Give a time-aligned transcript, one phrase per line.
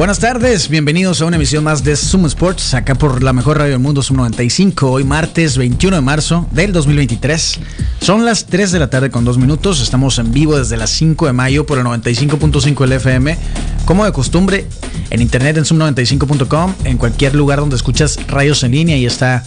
[0.00, 3.72] Buenas tardes, bienvenidos a una emisión más de Zoom Sports, acá por la mejor radio
[3.72, 7.60] del mundo, Zoom 95, hoy martes 21 de marzo del 2023.
[8.00, 11.26] Son las 3 de la tarde con 2 minutos, estamos en vivo desde las 5
[11.26, 13.36] de mayo por el 95.5 del FM,
[13.84, 14.66] como de costumbre,
[15.10, 19.44] en internet en zoom95.com, en cualquier lugar donde escuchas radios en línea y está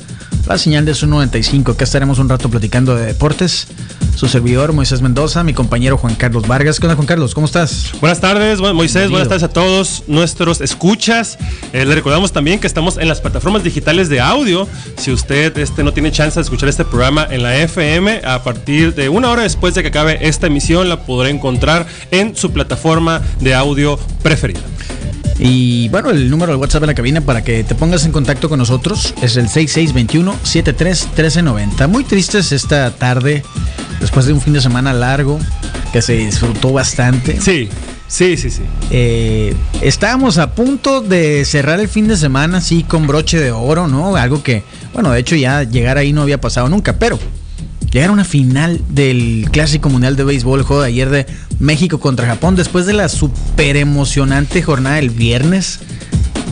[0.48, 1.72] la señal de Zoom 95.
[1.72, 3.68] Acá estaremos un rato platicando de deportes.
[4.16, 6.80] Su servidor Moisés Mendoza, mi compañero Juan Carlos Vargas.
[6.80, 7.34] ¿Qué onda, Juan Carlos?
[7.34, 7.92] ¿Cómo estás?
[8.00, 9.10] Buenas tardes, Moisés.
[9.10, 11.38] Buenas tardes a todos nuestros escuchas.
[11.72, 14.68] Eh, le recordamos también que estamos en las plataformas digitales de audio.
[14.98, 18.94] Si usted este, no tiene chance de escuchar este programa en la FM, a partir
[18.94, 23.22] de una hora después de que acabe esta emisión, la podrá encontrar en su plataforma
[23.40, 24.62] de audio preferida.
[25.40, 28.50] Y bueno, el número de WhatsApp de la cabina para que te pongas en contacto
[28.50, 31.88] con nosotros es el 6621-731390.
[31.88, 33.44] Muy tristes esta tarde,
[34.00, 35.40] después de un fin de semana largo,
[35.92, 37.40] que se disfrutó bastante.
[37.42, 37.70] Sí,
[38.08, 38.64] sí, sí, sí.
[38.92, 43.88] Eh, estábamos a punto de cerrar el fin de semana así con broche de oro,
[43.88, 44.16] ¿no?
[44.16, 47.18] Algo que, bueno, de hecho ya llegar ahí no había pasado nunca, pero
[47.92, 51.26] llegar a una final del Clásico Mundial de Béisbol, el juego de ayer de
[51.64, 55.80] México contra Japón, después de la super emocionante jornada del viernes.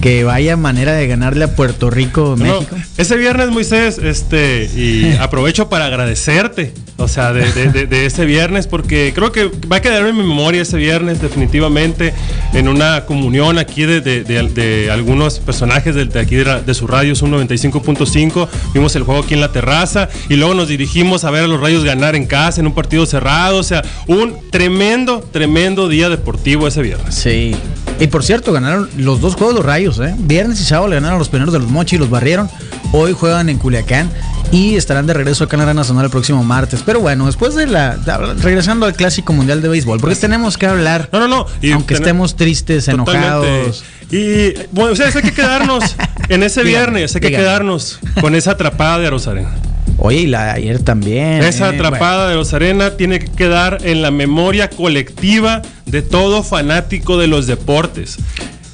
[0.02, 2.76] Que vaya manera de ganarle a Puerto Rico, México.
[2.98, 9.32] ese viernes, Moisés, este, y aprovecho para agradecerte, o sea, de, ese viernes, porque creo
[9.32, 12.14] que va a quedar en mi memoria ese viernes, definitivamente,
[12.54, 18.48] en una comunión aquí de, algunos personajes de, aquí de, su radio, un 95.5.
[18.74, 21.60] Vimos el juego aquí en la terraza y luego nos dirigimos a ver a los
[21.60, 26.68] Rayos ganar en casa, en un partido cerrado, o sea, un tremendo, tremendo día deportivo
[26.68, 27.14] ese viernes.
[27.14, 27.56] Sí.
[28.02, 30.16] Y por cierto, ganaron los dos juegos los Rayos, ¿eh?
[30.18, 32.50] Viernes y sábado le ganaron a los pioneros de los Mochi y los barrieron.
[32.94, 34.10] Hoy juegan en Culiacán
[34.52, 36.82] y estarán de regreso acá en la Nacional el próximo martes.
[36.84, 37.96] Pero bueno, después de la.
[38.42, 41.10] regresando al Clásico Mundial de Béisbol, porque tenemos que hablar.
[41.14, 41.46] No, no, no.
[41.74, 43.84] aunque estemos tristes, enojados.
[44.10, 45.96] Y bueno, o sea, hay que quedarnos
[46.28, 49.52] en ese viernes, hay que quedarnos con esa atrapada de Rosarena.
[49.98, 51.44] Oye, y la de ayer también.
[51.44, 57.18] Esa eh, atrapada de Rosarena tiene que quedar en la memoria colectiva de todo fanático
[57.18, 58.18] de los deportes.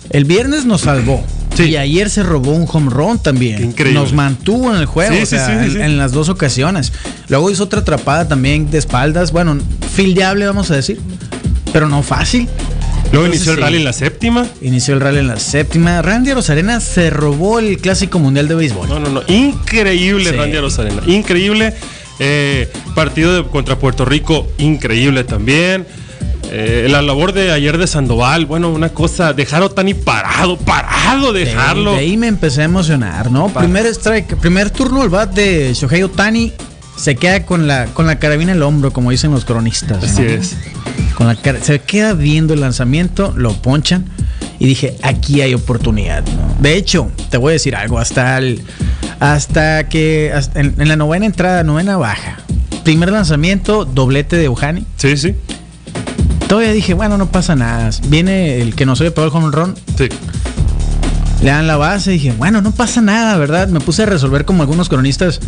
[0.09, 1.23] El viernes nos salvó.
[1.57, 3.63] Y ayer se robó un home run también.
[3.63, 3.99] Increíble.
[3.99, 6.93] Nos mantuvo en el juego en, las dos ocasiones.
[7.29, 9.31] Luego hizo otra atrapada también de espaldas.
[9.31, 9.57] Bueno,
[9.91, 10.99] fildeable, vamos a decir.
[11.73, 12.47] Pero no fácil.
[13.11, 14.45] Luego inició el rally en la séptima.
[14.61, 16.01] Inició el rally en la séptima.
[16.01, 18.89] Randy Rosarena se robó el clásico mundial de béisbol.
[18.89, 19.21] No, no, no.
[19.27, 21.01] Increíble Randy Rosarena.
[21.07, 21.73] Increíble.
[22.19, 25.85] Eh, partido contra Puerto Rico, increíble también.
[26.49, 31.33] Eh, la labor de ayer de Sandoval, bueno, una cosa, dejarlo tan y parado, parado,
[31.33, 31.93] dejarlo.
[31.93, 33.49] De, ahí me empecé a emocionar, ¿no?
[33.49, 36.53] Primer strike, primer turno el bat de Shohei Otani
[36.97, 40.03] se queda con la, con la carabina en el hombro, como dicen los cronistas.
[40.03, 40.57] Así es.
[41.15, 44.05] Con la se queda viendo el lanzamiento, lo ponchan
[44.59, 46.23] y dije, aquí hay oportunidad.
[46.59, 48.63] De hecho, te voy a decir algo, hasta el,
[49.19, 52.39] hasta que en, en, la novena entrada, novena baja,
[52.83, 54.85] primer lanzamiento, doblete de Ojani.
[54.97, 55.35] Sí, sí.
[56.47, 57.89] Todavía dije, bueno, no pasa nada.
[58.07, 59.75] Viene el que nos había pegado el home run.
[59.97, 60.07] Sí.
[61.47, 63.69] Le dan la base dije, bueno, no pasa nada, ¿verdad?
[63.69, 65.39] Me puse a resolver como algunos cronistas.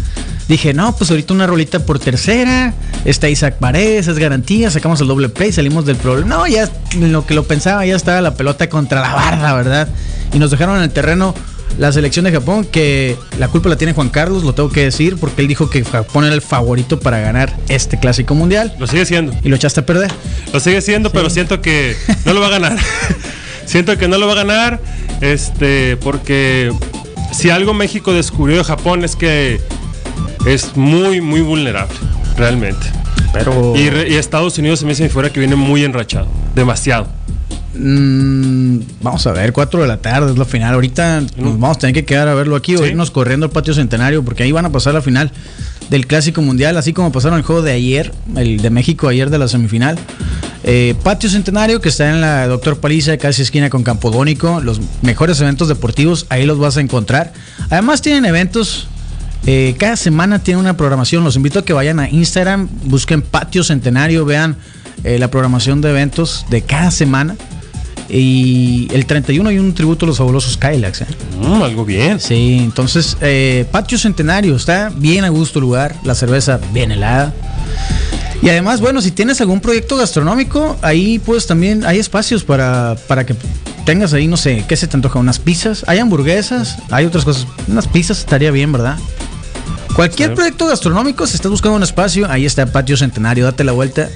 [0.48, 2.74] Dije, no, pues ahorita una rolita por tercera.
[3.04, 4.72] Está Isaac Paredes, es garantía.
[4.72, 6.38] Sacamos el doble play, salimos del problema.
[6.38, 6.70] No, ya
[7.02, 9.90] lo que lo pensaba, ya estaba la pelota contra la barra, ¿verdad?
[10.32, 11.36] Y nos dejaron en el terreno
[11.78, 15.18] la selección de Japón, que la culpa la tiene Juan Carlos, lo tengo que decir,
[15.18, 18.74] porque él dijo que Japón era el favorito para ganar este clásico mundial.
[18.80, 19.34] Lo sigue siendo.
[19.44, 20.14] Y lo echaste a perder.
[20.54, 22.78] Lo sigue siendo, pero siento que no lo va a ganar.
[23.66, 24.80] siento que no lo va a ganar,
[25.22, 26.72] este, porque
[27.32, 29.60] si algo México descubrió de Japón es que
[30.46, 31.96] es muy, muy vulnerable,
[32.38, 32.86] realmente.
[33.34, 33.76] Pero...
[33.76, 37.19] Y, y Estados Unidos se me dice fuera que viene muy enrachado, demasiado.
[37.76, 40.74] Mm, vamos a ver, 4 de la tarde es la final.
[40.74, 43.74] Ahorita nos vamos a tener que quedar a verlo aquí o irnos corriendo al patio
[43.74, 45.32] centenario porque ahí van a pasar la final
[45.90, 49.40] del Clásico Mundial, así como pasaron el juego de ayer, el de México ayer de
[49.40, 49.98] la semifinal.
[50.64, 54.62] Eh, patio Centenario, que está en la Doctor Paliza, casi esquina con Campodónico.
[54.62, 57.34] Los mejores eventos deportivos, ahí los vas a encontrar.
[57.70, 58.88] Además, tienen eventos.
[59.46, 61.24] Eh, cada semana tiene una programación.
[61.24, 64.58] Los invito a que vayan a Instagram, busquen Patio Centenario, vean
[65.04, 67.36] eh, la programación de eventos de cada semana.
[68.10, 71.02] Y el 31 hay un tributo a los fabulosos Kylax.
[71.02, 71.06] ¿eh?
[71.42, 72.20] Mm, algo bien.
[72.20, 77.34] Sí, entonces, eh, Patio Centenario, está bien a gusto el lugar, la cerveza bien helada.
[78.42, 83.26] Y además, bueno, si tienes algún proyecto gastronómico, ahí pues también hay espacios para, para
[83.26, 83.36] que
[83.86, 85.20] tengas ahí, no sé, ¿qué se te antoja?
[85.20, 87.46] Unas pizzas, hay hamburguesas, hay otras cosas.
[87.68, 88.98] Unas pizzas estaría bien, ¿verdad?
[89.94, 90.36] Cualquier Sí.
[90.36, 94.10] proyecto gastronómico, si estás buscando un espacio, ahí está Patio Centenario, date la vuelta.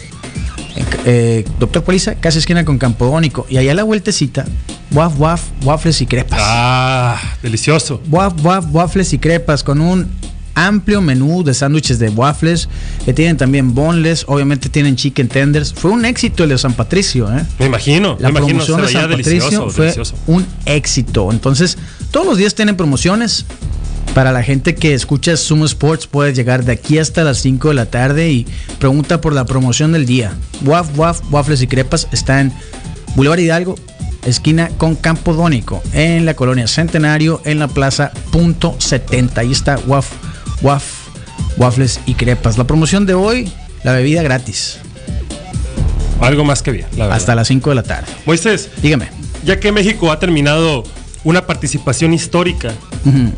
[1.05, 3.45] Eh, Doctor Poliza, casi esquina con Campodónico.
[3.49, 4.45] Y allá a la vueltecita,
[4.91, 6.39] waf, waf, waffles y crepas.
[6.41, 8.01] Ah, delicioso.
[8.09, 10.07] Waf, waf, waffles y crepas con un
[10.55, 12.69] amplio menú de sándwiches de waffles
[13.05, 15.73] que tienen también boneless, obviamente tienen chicken tenders.
[15.73, 17.43] Fue un éxito el de San Patricio, ¿eh?
[17.59, 20.15] Me imagino, La me promoción de San delicioso, Patricio fue delicioso.
[20.27, 21.31] un éxito.
[21.31, 21.77] Entonces,
[22.11, 23.45] todos los días tienen promociones.
[24.13, 27.73] Para la gente que escucha Sumo Sports, puedes llegar de aquí hasta las 5 de
[27.73, 28.45] la tarde y
[28.79, 30.33] pregunta por la promoción del día.
[30.63, 32.53] Waf, waf, waffles y crepas está en
[33.15, 33.75] Boulevard Hidalgo,
[34.23, 39.41] esquina con Campo Dónico, en la colonia Centenario, en la plaza Punto 70.
[39.41, 40.11] Ahí está Waf,
[40.61, 40.83] waf,
[41.57, 42.59] waffles y crepas.
[42.59, 43.51] La promoción de hoy,
[43.83, 44.77] la bebida gratis,
[46.21, 47.17] Algo más que bien, la verdad.
[47.17, 48.07] hasta las 5 de la tarde.
[48.27, 49.07] Moisés, Dígame.
[49.43, 50.83] ya que México ha terminado
[51.23, 52.73] una participación histórica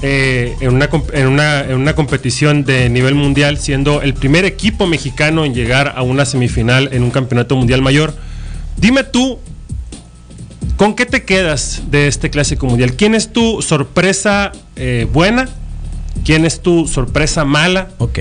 [0.02, 4.88] eh, en, una, en, una, en una competición de nivel mundial, siendo el primer equipo
[4.88, 8.16] mexicano en llegar a una semifinal en un campeonato mundial mayor,
[8.78, 9.40] dime tú,
[10.78, 12.94] ¿con qué te quedas de este clásico mundial?
[12.94, 15.48] ¿Quién es tu sorpresa eh, buena?
[16.24, 18.20] ¿Quién es tu sorpresa mala Ok.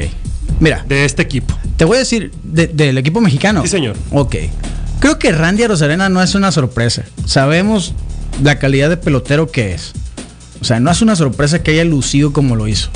[0.60, 1.56] Mira, de este equipo?
[1.76, 3.62] Te voy a decir de- del equipo mexicano.
[3.62, 3.96] Sí, señor.
[4.12, 4.36] Ok.
[5.00, 7.02] Creo que Randy Rosarena no es una sorpresa.
[7.26, 7.92] Sabemos
[8.42, 9.92] la calidad de pelotero que es.
[10.60, 12.88] O sea, no es una sorpresa que haya lucido como lo hizo.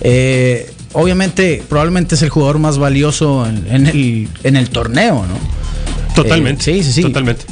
[0.00, 6.14] Eh, obviamente, probablemente es el jugador más valioso en, en el, en el torneo, ¿no?
[6.14, 6.70] Totalmente.
[6.70, 7.02] Eh, sí, sí, sí.
[7.02, 7.44] Totalmente.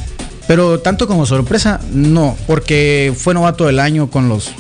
[0.47, 4.51] Pero tanto como sorpresa, no, porque fue novato del año con los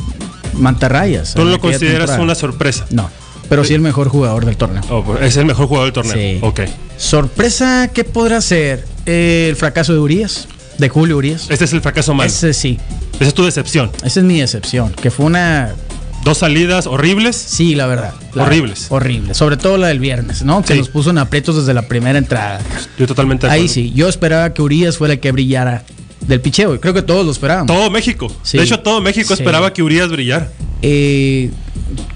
[0.52, 1.34] Mantarrayas.
[1.34, 2.22] ¿Tú lo consideras temporada.
[2.22, 2.86] una sorpresa?
[2.90, 3.08] No,
[3.48, 4.82] pero sí el mejor jugador del torneo.
[4.90, 6.14] Oh, pues, es el mejor jugador del torneo.
[6.14, 6.38] Sí.
[6.42, 6.60] Ok.
[6.96, 8.86] Sorpresa, ¿qué podrá ser?
[9.06, 10.48] Eh, el fracaso de Urias,
[10.78, 11.46] de Julio Urias.
[11.50, 12.28] Este es el fracaso malo.
[12.28, 12.78] Ese sí,
[13.14, 13.90] Esa es tu decepción.
[14.04, 15.74] esa es mi decepción, que fue una,
[16.24, 17.36] Dos salidas horribles.
[17.36, 18.14] sí, la verdad.
[18.34, 18.86] la- Horribles.
[18.90, 20.62] Horrible, sobre todo la del viernes, ¿no?
[20.62, 20.78] Que Sí.
[20.80, 22.60] nos puso en aprietos desde la primera entrada.
[22.98, 23.74] Yo totalmente de Ahí acuerdo.
[23.74, 25.84] sí, yo esperaba que Urias fuera el que brillara
[26.20, 27.68] del picheo, creo que todos lo esperábamos.
[27.74, 28.26] Todo México.
[28.42, 28.58] Sí.
[28.58, 29.42] De hecho, todo México Sí.
[29.42, 30.50] esperaba que Urias brillara.
[30.82, 31.50] Eh,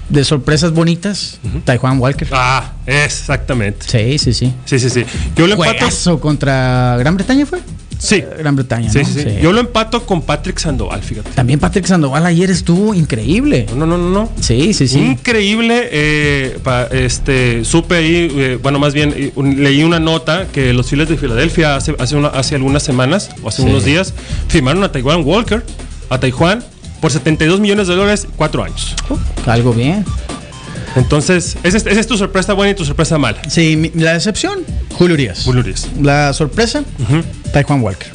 [0.09, 2.27] de sorpresas bonitas, Taiwan Walker.
[2.31, 3.85] Ah, exactamente.
[3.89, 4.53] Sí, sí, sí.
[4.65, 5.05] Sí, sí, sí.
[5.35, 6.19] Yo empato.
[6.19, 7.59] Contra Gran Bretaña fue.
[8.03, 8.15] Sí.
[8.15, 9.05] Eh, Gran Bretaña, Sí, ¿no?
[9.05, 9.29] sí, sí.
[9.41, 11.29] Yo lo empato con Patrick Sandoval, fíjate.
[11.31, 13.65] También Patrick Sandoval ayer estuvo increíble.
[13.75, 14.29] No, no, no, no.
[14.41, 14.99] Sí, sí, sí.
[14.99, 20.73] Increíble, eh, pa- este, supe ahí, eh, bueno, más bien eh, leí una nota que
[20.73, 24.13] los Phillies de Filadelfia hace, hace, una- hace algunas semanas o hace unos días
[24.49, 25.63] firmaron a Taiwan Walker,
[26.09, 26.61] a Taiwan,
[26.99, 28.95] por 72 millones de dólares, cuatro años.
[29.09, 29.17] Oh,
[29.49, 30.03] algo bien.
[30.95, 33.41] Entonces, esa es, esa es tu sorpresa buena y tu sorpresa mala.
[33.49, 34.59] Sí, la decepción,
[34.93, 35.41] Julio Urias.
[35.43, 35.87] Julio Urias.
[36.01, 37.23] La sorpresa, Ujú.
[37.51, 38.07] Taiwan Walker.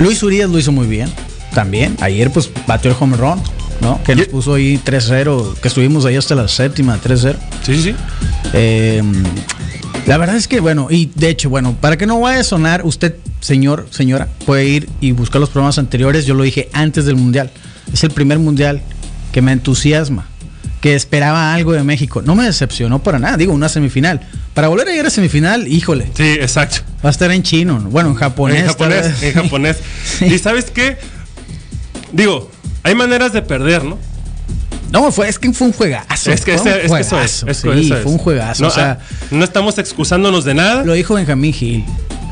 [0.00, 1.08] Luis Urias lo hizo muy bien.
[1.54, 1.96] También.
[2.00, 3.40] Ayer, pues, batió el home run,
[3.80, 4.00] ¿no?
[4.02, 5.54] Que nos puso ahí 3-0.
[5.60, 7.36] Que estuvimos ahí hasta la séptima, 3-0.
[7.64, 7.94] Sí, sí, sí.
[8.52, 9.02] Eh,
[10.06, 12.84] la verdad es que, bueno, y de hecho, bueno, para que no vaya a sonar,
[12.84, 16.26] usted, señor, señora, puede ir y buscar los programas anteriores.
[16.26, 17.50] Yo lo dije antes del Mundial.
[17.92, 18.82] Es el primer Mundial
[19.30, 20.26] que me entusiasma,
[20.84, 22.20] que esperaba algo de México.
[22.20, 24.20] No me decepcionó para nada, digo, una semifinal.
[24.52, 26.82] Para volver a llegar a semifinal, híjole, Sí, exacto.
[27.02, 27.88] va a estar en chino, ¿no?
[27.88, 28.60] bueno, en japonés.
[28.60, 29.78] en japonés, en japonés.
[30.18, 30.26] Sí.
[30.26, 30.98] Y sabes qué?
[32.12, 32.50] Digo,
[32.82, 33.96] hay maneras de perder, ¿no?
[34.92, 36.30] No, fue, es que fue un juegazo.
[36.30, 37.40] Es que, fue un ese- es que eso es.
[37.40, 38.02] juegazo, es sí, que eso es.
[38.02, 38.62] fue un juegazo.
[38.62, 40.84] No, o sea, ah, no estamos excusándonos de nada.
[40.84, 41.82] lo dijo Benjamín Gil.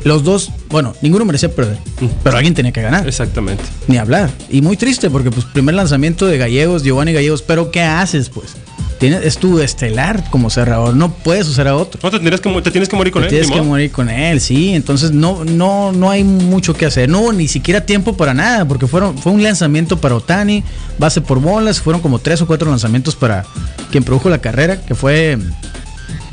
[0.04, 1.78] Los dos, bueno, ninguno merecía perder,
[2.24, 3.06] pero alguien tenía que ganar.
[3.06, 3.62] Exactamente.
[3.86, 4.30] Ni hablar.
[4.50, 8.56] Y muy triste porque pues primer lanzamiento de Gallegos, Giovanni Gallegos, pero ¿qué haces pues?
[8.98, 11.98] Tienes, es tu estelar como cerrador, no puedes usar a otro.
[12.04, 13.30] No, te tienes que, te tienes que morir con Te él.
[13.30, 13.68] tienes que modo.
[13.70, 14.74] morir con él, sí.
[14.74, 17.08] Entonces no, no, no hay mucho que hacer.
[17.08, 20.62] No hubo ni siquiera tiempo para nada, porque fueron, fue un lanzamiento para Otani,
[20.98, 23.44] base por bolas, fueron como tres o cuatro lanzamientos para
[23.90, 25.36] quien produjo la carrera, que fue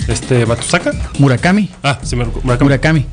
[0.08, 0.92] Este, Matusaka.
[1.18, 1.70] Murakami.
[1.84, 2.64] Ah, sí, me Murakami.
[2.66, 3.06] Murakami.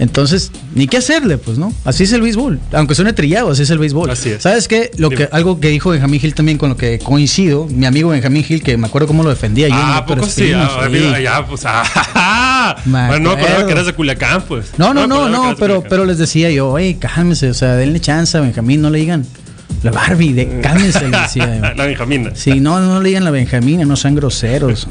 [0.00, 1.74] Entonces, ni qué hacerle, pues, ¿no?
[1.84, 2.58] Así es el béisbol.
[2.72, 4.08] Aunque suene trillado, así es el béisbol.
[4.08, 4.42] Así es.
[4.42, 4.90] ¿Sabes qué?
[4.96, 5.26] Lo Dime.
[5.26, 8.62] que, algo que dijo Benjamín Gil también con lo que coincido, mi amigo Benjamín Gil,
[8.62, 9.74] que me acuerdo cómo lo defendía yo.
[9.76, 10.52] Ah, ¿a pero poco sí?
[10.54, 10.88] Ah,
[11.22, 14.72] ya, pues, ah, Bueno, no me que eras de Culiacán, pues.
[14.78, 18.38] No, no, no, no, pero, pero les decía yo, oye, cálmese, o sea, denle chance
[18.38, 19.26] a Benjamín, no le digan
[19.82, 21.74] la Barbie, de, cálmense, le decía.
[21.76, 22.30] La Benjamina.
[22.34, 24.88] Sí, no, no le digan la Benjamina, no sean groseros.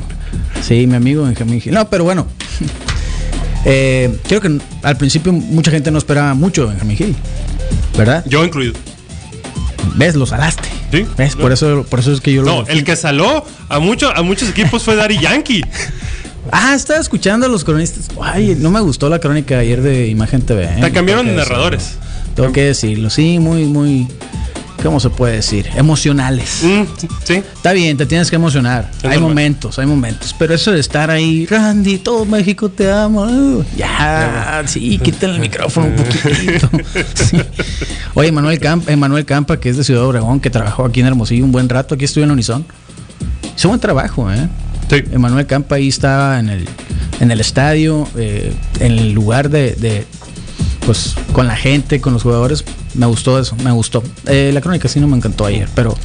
[0.61, 1.73] Sí, mi amigo Benjamín Gil.
[1.73, 2.27] No, pero bueno.
[3.65, 7.15] Eh, creo que al principio mucha gente no esperaba mucho de Benjamín Gil.
[7.97, 8.23] ¿Verdad?
[8.27, 8.73] Yo incluido.
[9.95, 10.15] ¿Ves?
[10.15, 10.69] Lo salaste.
[10.91, 11.05] Sí.
[11.17, 11.35] ¿Ves?
[11.35, 12.63] Por eso, por eso es que yo lo.
[12.63, 15.63] No, el que saló a, mucho, a muchos equipos fue Daddy Yankee.
[16.51, 18.07] Ah, estaba escuchando a los cronistas.
[18.21, 20.63] Ay, no me gustó la crónica ayer de Imagen TV.
[20.63, 20.77] ¿eh?
[20.81, 21.97] Te cambiaron de narradores.
[22.33, 23.09] Tengo que decirlo.
[23.11, 24.07] Sí, muy, muy.
[24.83, 25.69] ¿Cómo se puede decir?
[25.75, 26.61] Emocionales.
[26.63, 26.83] Mm,
[27.25, 27.33] sí.
[27.35, 28.89] Está bien, te tienes que emocionar.
[28.99, 29.29] Es hay normal.
[29.29, 30.33] momentos, hay momentos.
[30.39, 33.23] Pero eso de estar ahí, Randy, todo México te ama.
[33.27, 36.69] uh, Ya, sí, quítale el micrófono un poquitito.
[37.15, 37.37] Sí.
[38.13, 41.43] Oye, Manuel Campa, Manuel Campa, que es de Ciudad Obregón, que trabajó aquí en Hermosillo
[41.43, 42.65] un buen rato, aquí estuvo en Unison.
[43.57, 44.47] Hizo buen trabajo, ¿eh?
[44.89, 45.03] Sí.
[45.11, 46.65] Emanuel Campa ahí estaba en el,
[47.19, 50.05] en el estadio, eh, en el lugar de, de,
[50.85, 52.63] pues, con la gente, con los jugadores.
[52.95, 54.03] Me gustó eso, me gustó.
[54.25, 55.95] Eh, la crónica sí no me encantó ayer, pero,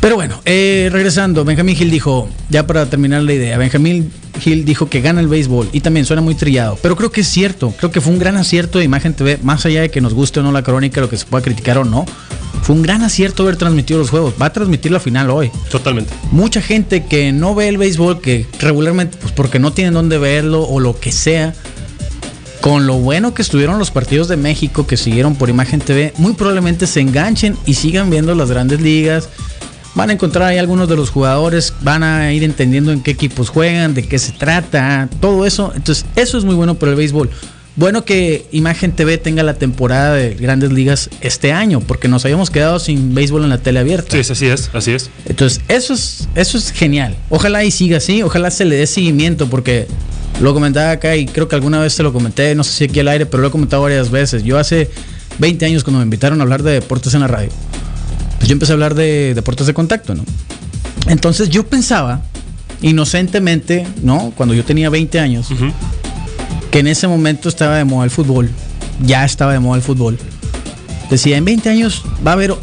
[0.00, 4.10] pero bueno, eh, regresando, Benjamín Gil dijo, ya para terminar la idea, Benjamín
[4.40, 7.28] Gil dijo que gana el béisbol y también suena muy trillado, pero creo que es
[7.28, 10.14] cierto, creo que fue un gran acierto de Imagen TV, más allá de que nos
[10.14, 12.06] guste o no la crónica, lo que se pueda criticar o no.
[12.62, 14.34] Fue un gran acierto haber transmitido los juegos.
[14.40, 16.12] Va a transmitir la final hoy Totalmente.
[16.32, 20.64] mucha gente que no ve el béisbol, que regularmente, pues porque no tienen dónde verlo
[20.64, 21.54] o lo que sea,
[22.60, 26.32] con lo bueno que estuvieron los partidos de México que siguieron por Imagen TV, muy
[26.34, 29.28] probablemente se enganchen y sigan viendo las grandes ligas.
[29.94, 33.48] Van a encontrar ahí algunos de los jugadores, van a ir entendiendo en qué equipos
[33.48, 35.72] juegan, de qué se trata, todo eso.
[35.74, 37.30] Entonces, eso es muy bueno para el béisbol.
[37.74, 42.50] Bueno que Imagen TV tenga la temporada de grandes ligas este año, porque nos habíamos
[42.50, 44.16] quedado sin béisbol en la tele abierta.
[44.16, 45.10] Sí, sí, así es, así es.
[45.26, 47.16] Entonces, eso es, eso es genial.
[47.30, 49.86] Ojalá y siga así, ojalá se le dé seguimiento, porque
[50.40, 53.00] lo comentaba acá y creo que alguna vez te lo comenté, no sé si aquí
[53.00, 54.44] al aire, pero lo he comentado varias veces.
[54.44, 54.90] Yo hace
[55.38, 57.50] 20 años cuando me invitaron a hablar de deportes en la radio,
[58.38, 60.24] pues yo empecé a hablar de deportes de contacto, ¿no?
[61.06, 62.22] Entonces yo pensaba,
[62.82, 64.32] inocentemente, ¿no?
[64.36, 65.48] Cuando yo tenía 20 años,
[66.70, 68.50] que en ese momento estaba de moda el fútbol,
[69.04, 70.18] ya estaba de moda el fútbol.
[71.10, 72.54] Decía, en 20 años va a haber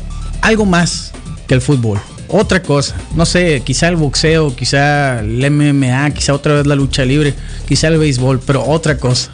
[0.42, 1.12] algo más
[1.48, 2.00] que el fútbol.
[2.28, 7.06] Otra cosa, no sé, quizá el boxeo, quizá el MMA, quizá otra vez la lucha
[7.06, 7.34] libre,
[7.68, 9.30] quizá el béisbol, pero otra cosa.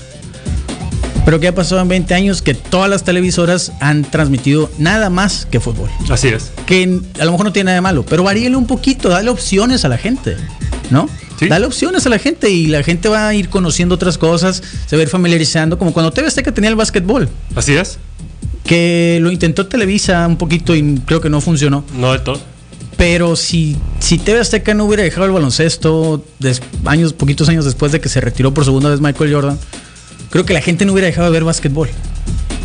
[1.23, 2.41] Pero ¿qué ha pasado en 20 años?
[2.41, 5.89] Que todas las televisoras han transmitido nada más que fútbol.
[6.09, 6.51] Así es.
[6.65, 9.85] Que a lo mejor no tiene nada de malo, pero varíele un poquito, dale opciones
[9.85, 10.35] a la gente,
[10.89, 11.07] ¿no?
[11.39, 11.47] Sí.
[11.47, 14.95] Dale opciones a la gente y la gente va a ir conociendo otras cosas, se
[14.95, 17.97] va a ir familiarizando, como cuando TV Azteca tenía el básquetbol, Así es.
[18.63, 21.83] que lo intentó Televisa un poquito y creo que no funcionó.
[21.95, 22.39] No de todo.
[23.01, 27.91] Pero si, si TV Azteca no hubiera dejado el baloncesto des- años, poquitos años después
[27.91, 29.57] de que se retiró por segunda vez Michael Jordan,
[30.29, 31.89] creo que la gente no hubiera dejado de ver básquetbol.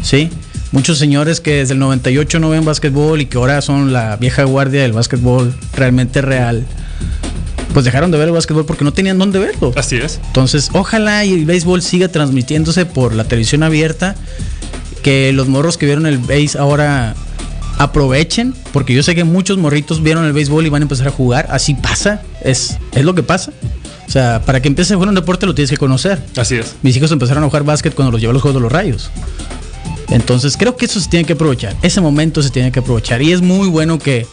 [0.03, 0.29] ¿Sí?
[0.73, 4.45] Muchos señores que desde el 98 no ven básquetbol y que ahora son la vieja
[4.45, 6.67] guardia del básquetbol realmente real,
[7.73, 9.73] pues dejaron de ver el básquetbol porque no tenían dónde verlo.
[9.75, 10.21] Así es.
[10.27, 14.17] Entonces, ojalá y el béisbol siga transmitiéndose por la televisión abierta,
[15.03, 17.15] que los morros que vieron el béis ahora
[17.79, 21.11] aprovechen, porque yo sé que muchos morritos vieron el béisbol y van a empezar a
[21.11, 23.53] jugar, así pasa, es, es lo que pasa.
[24.07, 26.23] O sea, para que empieces a jugar un deporte lo tienes que conocer.
[26.37, 26.77] Así es.
[26.83, 29.11] Mis hijos empezaron a jugar básquet cuando los llevé a los Juegos de los Rayos.
[30.11, 31.75] Entonces creo que eso se tiene que aprovechar.
[31.83, 33.21] Ese momento se tiene que aprovechar.
[33.21, 34.27] Y es muy bueno que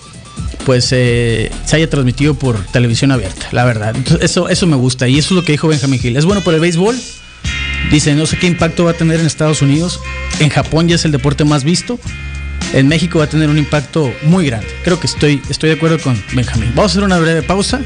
[0.65, 3.95] pues eh, se haya transmitido por televisión abierta, la verdad.
[3.95, 5.07] Entonces, eso, eso me gusta.
[5.07, 6.15] Y eso es lo que dijo Benjamín Gil.
[6.15, 6.95] Es bueno por el béisbol.
[7.91, 9.99] Dice, no sé qué impacto va a tener en Estados Unidos.
[10.39, 11.99] En Japón ya es el deporte más visto.
[12.73, 14.67] En México va a tener un impacto muy grande.
[14.83, 16.71] Creo que estoy, estoy de acuerdo con Benjamín.
[16.75, 17.81] Vamos a hacer una breve pausa.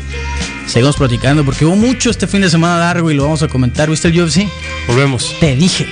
[0.65, 3.89] Seguimos platicando porque hubo mucho este fin de semana largo y lo vamos a comentar.
[3.89, 4.48] ¿Viste el UFC?
[4.88, 5.36] Volvemos.
[5.41, 5.86] Te dije.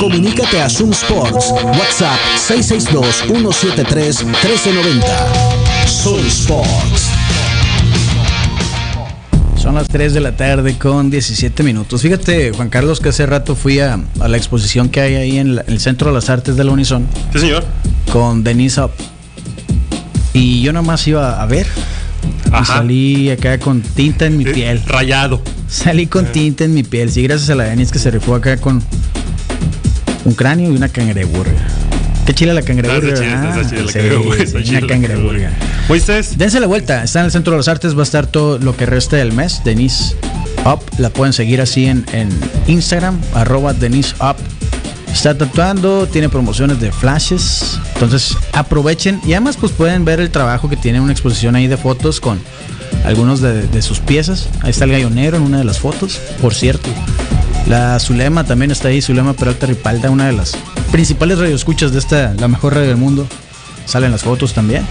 [0.00, 1.52] Comunícate a Zoom Sports.
[1.64, 2.18] WhatsApp
[2.48, 5.04] 662-173-1390.
[5.86, 6.97] Zoom Sports.
[9.60, 12.02] Son las 3 de la tarde con 17 minutos.
[12.02, 15.56] Fíjate, Juan Carlos, que hace rato fui a, a la exposición que hay ahí en
[15.56, 17.64] la- el Centro de las Artes de la Unison Sí, señor.
[18.12, 18.92] con Denise Up.
[20.32, 21.66] Y yo nomás iba a ver.
[22.46, 22.64] Y Ajá.
[22.78, 24.82] salí acá con tinta en mi Eh, piel.
[24.86, 25.42] Rayado.
[25.68, 27.10] Salí con tinta en mi piel.
[27.10, 28.82] Sí, gracias a la Denise que se rifó acá con
[30.24, 31.56] un cráneo y una cangreburger.
[32.28, 33.14] Qué chila la cangreburger.
[33.14, 35.50] Está está chida la cangreburger, está sí, una cangreburger.
[36.36, 38.76] Dense la vuelta, está en el Centro de las Artes, va a estar todo lo
[38.76, 39.62] que resta del mes.
[39.64, 40.14] Denise
[40.66, 42.28] Up, la pueden seguir así en, en
[42.66, 44.36] Instagram, arroba Denise Up.
[45.10, 50.68] Está tatuando, tiene promociones de flashes, entonces aprovechen y además pues pueden ver el trabajo
[50.68, 52.38] que tiene una exposición ahí de fotos con
[53.06, 54.50] algunos de, de sus piezas.
[54.60, 56.90] Ahí está el gallonero en una de las fotos, por cierto.
[57.68, 60.56] La Zulema también está ahí, Zulema Peralta Ripalda, una de las
[60.90, 63.26] principales radioescuchas de esta, la mejor radio del mundo.
[63.84, 64.84] Salen las fotos también.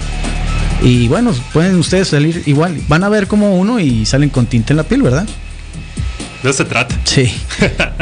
[0.81, 2.79] Y bueno, pueden ustedes salir igual.
[2.87, 5.27] Van a ver como uno y salen con tinta en la piel, ¿verdad?
[6.43, 6.99] De eso se trata.
[7.03, 7.31] Sí.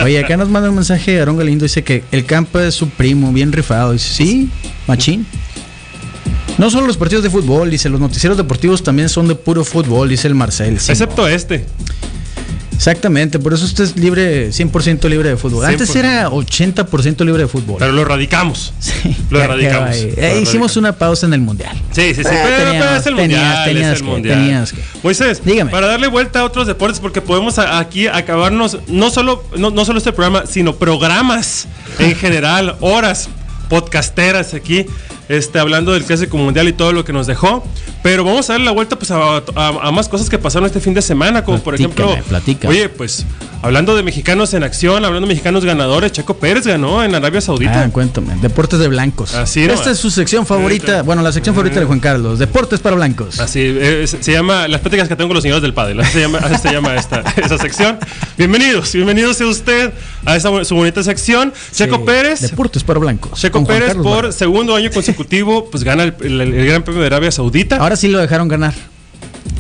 [0.04, 1.64] Oye, acá nos manda un mensaje Aaron Galindo.
[1.64, 3.94] Dice que el campo es su primo, bien rifado.
[3.94, 4.50] Dice, sí,
[4.88, 5.26] machín.
[6.58, 10.08] No solo los partidos de fútbol, dice, los noticieros deportivos también son de puro fútbol,
[10.08, 10.76] dice el Marcel.
[10.76, 11.66] Excepto este.
[12.76, 15.66] Exactamente, por eso usted es libre, 100% libre de fútbol.
[15.66, 16.00] Antes 100%.
[16.00, 17.78] era 80% libre de fútbol.
[17.80, 18.74] Pero lo erradicamos.
[18.80, 19.96] Sí, Lo erradicamos.
[19.96, 21.76] eh, Lo hicimos una pausa en el mundial.
[21.92, 22.22] Sí, sí, sí.
[22.26, 23.66] Ah, pero, pero teníamos- es el tenías- mundial.
[23.66, 24.40] tenías es el que- mundial.
[24.40, 24.82] tenías que.
[25.04, 25.72] Moisés, Dígame.
[25.72, 29.98] para darle vuelta a otros deportes, porque podemos aquí acabarnos no solo, no, no solo
[29.98, 31.68] este programa, sino programas
[32.00, 33.30] en general, horas
[33.70, 34.86] podcasteras aquí,
[35.30, 37.64] este, hablando del clásico mundial y todo lo que nos dejó.
[38.04, 40.80] Pero vamos a darle la vuelta pues, a, a- a más cosas que pasaron este
[40.80, 42.74] fin de semana, como por ejemplo, platícame.
[42.74, 43.26] oye, pues
[43.64, 47.82] hablando de mexicanos en acción, hablando de mexicanos ganadores, Checo Pérez ganó en Arabia Saudita.
[47.84, 48.36] Ah, cuéntame.
[48.42, 49.34] Deportes de blancos.
[49.34, 49.88] Así Esta nomás.
[49.88, 51.02] es su sección favorita.
[51.02, 52.38] Bueno, la sección favorita de Juan Carlos.
[52.38, 53.40] Deportes para blancos.
[53.40, 55.96] Así, eh, se llama Las pláticas que tengo con los señores del padre.
[56.00, 57.98] Así se llama, así se llama esta, esa sección.
[58.38, 59.92] Bienvenidos, bienvenidos sea usted
[60.26, 61.52] a esa su bonita sección.
[61.74, 62.42] Checo Sí, Pérez.
[62.42, 63.40] Deportes para blancos.
[63.40, 67.08] Checo Pérez Carlos por segundo año consecutivo, pues gana el, el- el Gran Premio de
[67.08, 67.78] Arabia Saudita.
[67.78, 68.74] Ahora sí lo dejaron ganar.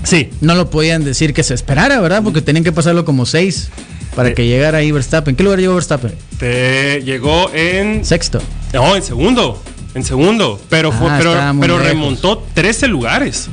[0.03, 2.21] sí, No lo podían decir que se esperara, ¿verdad?
[2.24, 3.69] Porque tenían que pasarlo como seis
[4.15, 5.31] para que llegara ahí Verstappen.
[5.33, 6.13] ¿En qué lugar llegó Verstappen?
[6.39, 8.41] te llegó en Sexto.
[8.74, 9.62] no, en segundo,
[9.93, 13.47] en segundo, pero fue, Ah, pero, remontó 13 lugares.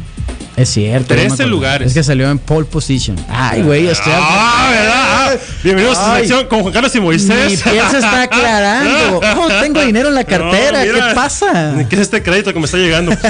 [0.62, 1.08] Es cierto.
[1.08, 1.50] 13 no me acuerdo.
[1.50, 1.88] lugares.
[1.88, 3.16] Es que salió en pole position.
[3.28, 4.94] Ay, güey, estoy Ah, ¿verdad?
[4.94, 5.30] Ah,
[5.64, 7.50] Bienvenidos a su sección con Juan Carlos y Moisés.
[7.50, 9.20] Mi piel se está aclarando.
[9.38, 10.84] Oh, tengo dinero en la cartera.
[10.84, 11.08] No, mira.
[11.08, 11.74] ¿Qué pasa?
[11.88, 13.12] ¿Qué es este crédito que me está llegando?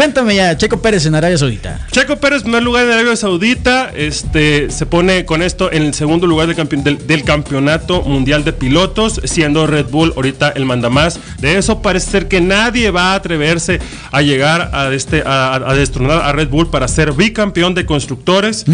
[0.00, 1.86] Cuéntame ya, Checo Pérez en Arabia Saudita.
[1.92, 6.26] Checo Pérez, primer lugar en Arabia Saudita, este, se pone con esto en el segundo
[6.26, 11.20] lugar del, del- del campeonato mundial de pilotos, siendo Red Bull ahorita el mandamás.
[11.42, 13.78] De eso parece ser que nadie va a atreverse
[14.10, 18.64] a llegar a, este, a, a destronar a Red Bull para ser bicampeón de constructores.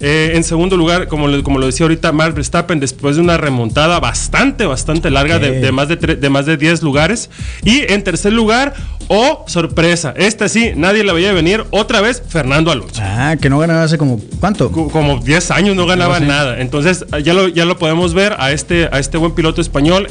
[0.00, 4.00] Eh, en segundo lugar, como, como lo decía ahorita, Max Verstappen, después de una remontada
[4.00, 7.30] bastante, bastante larga de, de más de, de más de 10 lugares.
[7.64, 8.74] Y en tercer lugar,
[9.06, 13.00] oh, sorpresa, esta sí, nadie la veía venir, otra vez Fernando Alonso.
[13.02, 14.20] Ah, que no ganaba hace como.
[14.40, 14.70] ¿Cuánto?
[14.72, 16.26] Co- como 10 años no ganaba No sé.
[16.26, 16.60] nada.
[16.60, 20.06] Entonces ya lo, ya lo podemos ver a este, a este buen piloto español,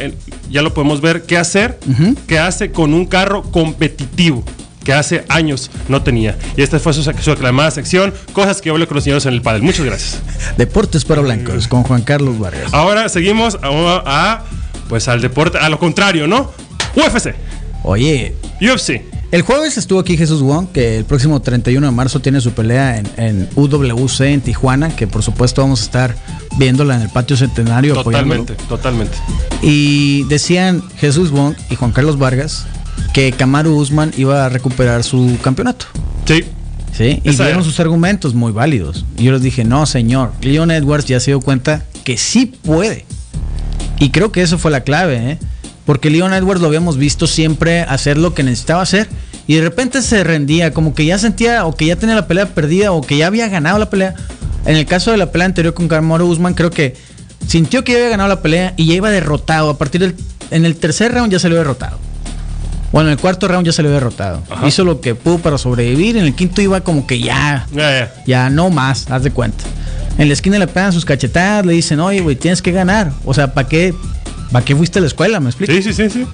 [0.49, 1.79] ya lo podemos ver qué hacer,
[2.27, 4.43] qué hace con un carro competitivo
[4.83, 6.37] que hace años no tenía.
[6.57, 9.33] Y esta fue su, su aclamada sección, cosas que yo hablo con los señores en
[9.33, 9.61] el padre.
[9.61, 10.19] Muchas gracias.
[10.57, 12.73] Deportes para blancos con Juan Carlos Vargas.
[12.73, 13.69] Ahora seguimos a,
[14.05, 14.43] a,
[14.89, 16.51] pues al deporte, a lo contrario, ¿no?
[16.95, 17.35] UFC,
[17.83, 19.01] Oye, UFC.
[19.31, 22.97] El jueves estuvo aquí Jesús Wong, que el próximo 31 de marzo tiene su pelea
[22.97, 26.15] en, en UWC en Tijuana, que por supuesto vamos a estar
[26.57, 27.99] viéndola en el patio centenario.
[27.99, 28.43] apoyándolo.
[28.45, 29.17] Totalmente, totalmente.
[29.61, 32.65] Y decían Jesús Wong y Juan Carlos Vargas
[33.13, 35.85] que Kamaru Usman iba a recuperar su campeonato.
[36.25, 36.43] Sí.
[36.93, 37.21] ¿sí?
[37.23, 37.69] Y Esa dieron era.
[37.69, 39.05] sus argumentos muy válidos.
[39.17, 43.05] Y yo les dije, no, señor, Leon Edwards ya se dio cuenta que sí puede.
[43.99, 45.39] Y creo que eso fue la clave, ¿eh?
[45.85, 49.09] Porque Leon Edwards lo habíamos visto siempre hacer lo que necesitaba hacer.
[49.47, 52.45] Y de repente se rendía, como que ya sentía o que ya tenía la pelea
[52.47, 54.15] perdida o que ya había ganado la pelea.
[54.65, 56.95] En el caso de la pelea anterior con Kamaru Usman, creo que
[57.47, 59.69] sintió que ya había ganado la pelea y ya iba derrotado.
[59.71, 60.15] A partir del
[60.51, 61.97] en el tercer round ya salió derrotado.
[62.91, 64.43] Bueno, en el cuarto round ya salió derrotado.
[64.49, 64.67] Ajá.
[64.67, 66.17] Hizo lo que pudo para sobrevivir.
[66.17, 68.13] En el quinto iba como que ya, Ya, ya.
[68.27, 69.63] ya no más, haz de cuenta.
[70.17, 73.11] En la esquina le pegan sus cachetadas, le dicen, oye, güey, tienes que ganar.
[73.23, 73.93] O sea, ¿para qué,
[74.51, 75.39] ¿para qué fuiste a la escuela?
[75.39, 75.71] ¿Me explico?
[75.73, 76.27] Sí, sí, sí, sí.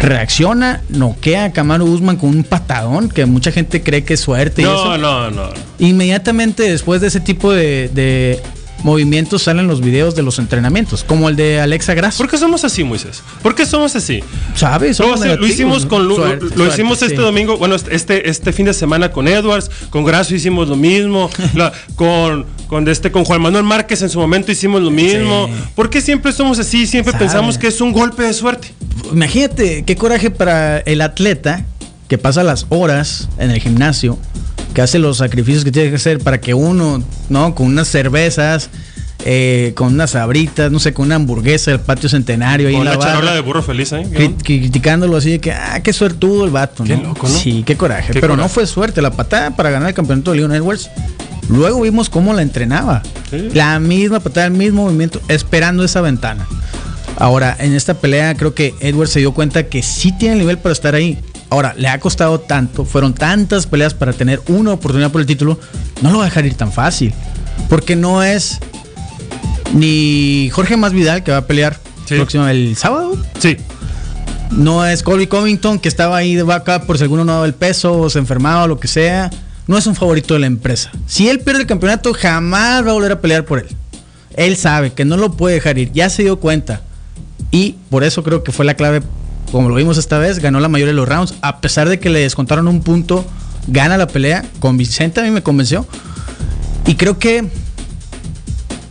[0.00, 4.62] Reacciona, noquea a Kamaru Usman con un patadón que mucha gente cree que es suerte.
[4.62, 4.98] y No, eso.
[4.98, 5.50] no, no.
[5.78, 8.40] Inmediatamente después de ese tipo de, de
[8.82, 12.16] movimientos salen los videos de los entrenamientos, como el de Alexa Grasso.
[12.16, 13.22] ¿Por qué somos así, Moisés?
[13.42, 14.20] ¿Por qué somos así?
[14.54, 14.98] ¿Sabes?
[14.98, 15.88] Lo, Somos hace- lo hicimos ¿no?
[15.90, 17.22] con Lu- Suerte, lo suerte, hicimos este sí.
[17.22, 21.72] domingo, bueno, este este fin de semana con Edwards, con Grasso hicimos lo mismo, la-
[21.94, 25.46] con con este con Juan Manuel Márquez en su momento hicimos lo mismo.
[25.48, 25.52] Sí.
[25.74, 26.86] ¿Por qué siempre somos así?
[26.86, 27.24] Siempre Sabe.
[27.26, 28.72] pensamos que es un golpe de suerte.
[29.12, 31.64] Imagínate qué coraje para el atleta
[32.08, 34.18] que pasa las horas en el gimnasio,
[34.74, 37.54] que hace los sacrificios que tiene que hacer para que uno, ¿no?
[37.54, 38.68] Con unas cervezas,
[39.24, 42.90] eh, con unas sabritas, no sé, con una hamburguesa del patio centenario ahí Con en
[42.92, 44.06] la barra, charola de burro feliz, ¿eh?
[44.10, 47.08] cri- criticándolo así de que, ah, qué suertudo el vato, Qué ¿no?
[47.10, 47.34] loco, ¿no?
[47.34, 48.12] Sí, qué coraje.
[48.12, 50.90] Qué Pero no fue suerte, la patada para ganar el campeonato de Leon Edwards.
[51.48, 53.02] Luego vimos cómo la entrenaba.
[53.30, 53.48] Sí.
[53.54, 56.46] La misma patada, el mismo movimiento, esperando esa ventana.
[57.16, 60.58] Ahora, en esta pelea creo que Edwards se dio cuenta que sí tiene el nivel
[60.58, 61.18] para estar ahí.
[61.50, 65.58] Ahora, le ha costado tanto, fueron tantas peleas para tener una oportunidad por el título,
[66.00, 67.12] no lo va a dejar ir tan fácil.
[67.68, 68.58] Porque no es
[69.74, 72.16] ni Jorge Masvidal que va a pelear Sí.
[72.16, 73.56] próximo el sábado, Sí.
[74.50, 77.54] no es Colby Covington que estaba ahí de backup por si alguno no daba el
[77.54, 79.30] peso o se enfermaba o lo que sea.
[79.66, 80.90] no es un favorito de la empresa.
[81.06, 83.66] Si él pierde el campeonato, jamás va a volver a pelear por él.
[84.34, 86.80] Él sabe que no lo puede dejar ir, ya se dio cuenta.
[87.50, 89.02] Y por eso creo que fue la clave,
[89.50, 92.10] como lo vimos esta vez, ganó la mayoría de los rounds, a pesar de que
[92.10, 93.26] le descontaron un punto,
[93.66, 94.44] gana la pelea.
[94.60, 95.86] Con Vicente a mí me convenció.
[96.86, 97.48] Y creo que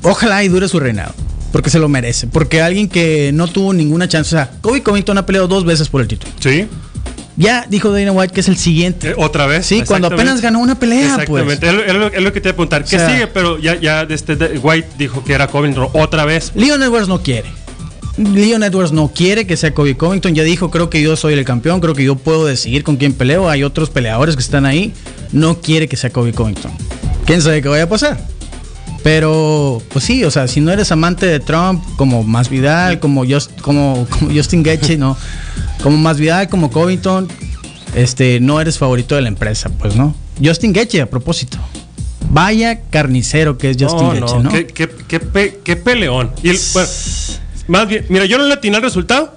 [0.03, 1.13] ojalá y dure su reinado.
[1.51, 2.27] Porque se lo merece.
[2.27, 4.35] Porque alguien que no tuvo ninguna chance.
[4.35, 6.31] O sea, Kobe Covington ha peleado dos veces por el título.
[6.39, 6.67] Sí.
[7.37, 9.11] Ya dijo Dana White que es el siguiente.
[9.11, 9.65] Eh, Otra vez.
[9.65, 11.43] Sí, cuando apenas ganó una pelea, pues.
[11.43, 11.67] Exactamente.
[11.69, 12.83] Es, lo- es lo, es lo que te iba a preguntar.
[12.83, 13.27] ¿Qué O sea- sigue?
[13.27, 16.51] Pero ya, ya este, White dijo que era Covington otra vez.
[16.53, 17.49] Leon Edwards no quiere.
[18.19, 20.35] Leon Edwards no quiere que sea Kobe Covington.
[20.35, 23.13] Ya dijo, creo que yo soy el campeón, creo que yo puedo decidir con quién
[23.13, 23.49] peleo.
[23.49, 24.93] Hay otros peleadores que están ahí.
[25.31, 26.71] No quiere que sea Kobe Covington.
[27.25, 28.19] ¿Quién sabe qué vaya a pasar?
[29.03, 33.23] Pero, pues sí, o sea, si no eres amante de Trump, como Más Vidal, como,
[33.25, 35.15] Just- como, como Justin Gaethje, no.
[35.81, 37.27] Como Más Vidal, como Covington,
[37.95, 40.13] este, no eres favorito de la empresa, pues, ¿no?
[40.43, 41.57] Justin Gaethje, a propósito.
[42.31, 44.43] Vaya carnicero que es Justin no, Gaethje, no.
[44.43, 44.49] ¿no?
[44.49, 46.31] Qué, qué- qué pe- qué peleón.
[46.43, 46.89] Y el- bueno,
[47.69, 49.33] más bien, mira, yo no le atiné al resultado.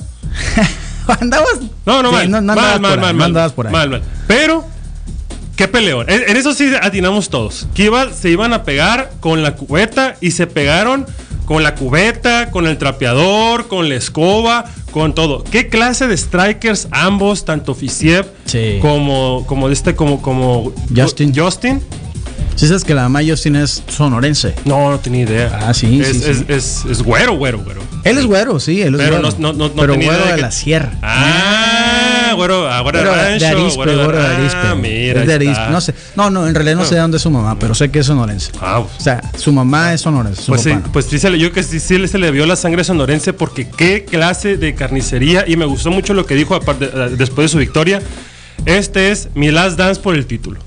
[1.20, 1.60] andabas.
[1.86, 2.30] No, no, Sí, mal.
[2.30, 3.72] no, no mal, mal, mal, mal, andabas por ahí.
[3.72, 4.02] mal, mal.
[4.26, 4.64] Pero,
[5.56, 6.08] qué peleón.
[6.08, 7.66] En, en eso sí atinamos todos.
[7.74, 11.06] Que iba- se iban a pegar con la cubeta y se pegaron
[11.44, 15.42] con la cubeta, con el trapeador, con la escoba, con todo.
[15.44, 18.78] ¿Qué clase de strikers ambos, tanto Fisiev Sí.
[18.80, 21.34] como, como este, como, como Justin.
[21.34, 21.82] Justin?
[22.56, 24.54] Si sabes que la Justin es sonorense.
[24.64, 25.58] No, no tenía idea.
[25.62, 26.44] Ah, sí, es, sí, es, sí.
[26.48, 27.82] es, es güero, güero, güero.
[28.04, 29.36] Él es güero, sí, él es Pero güero.
[29.38, 30.92] no- no- no Pero tenía güero de que- la sierra.
[31.02, 33.44] Ah, güero, ah, güero Güero rancho.
[33.44, 34.74] de Arispe, güero de- güero de Ah, Arispe.
[34.76, 35.68] mira, es de Arispe.
[35.70, 35.94] No sé.
[36.16, 38.06] No, no, en realidad no sé de dónde es su mamá, pero sé que es
[38.06, 38.50] sonorense.
[38.60, 40.42] Ah, O sea, su mamá es sonorense.
[40.42, 40.82] Su Pues sí, no.
[40.92, 44.56] pues sí yo que sí, sí se le vio la sangre sonorense porque qué clase
[44.56, 48.00] de carnicería y me gustó mucho lo que dijo aparte, eh, después de su victoria.
[48.64, 50.60] Este es mi last dance por el título.